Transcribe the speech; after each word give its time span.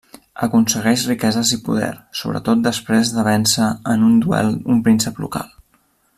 Aconsegueix 0.45 1.03
riqueses 1.09 1.51
i 1.57 1.59
poder, 1.67 1.91
sobretot 2.21 2.63
després 2.69 3.13
de 3.19 3.27
vèncer 3.29 3.69
en 3.95 4.09
un 4.09 4.17
duel 4.25 4.51
un 4.77 4.81
príncep 4.89 5.21
local. 5.27 5.55